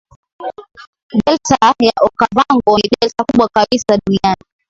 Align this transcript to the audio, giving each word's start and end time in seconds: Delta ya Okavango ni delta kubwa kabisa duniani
Delta 1.25 1.73
ya 1.79 1.91
Okavango 2.01 2.77
ni 2.77 2.87
delta 2.99 3.23
kubwa 3.23 3.47
kabisa 3.53 3.99
duniani 4.05 4.43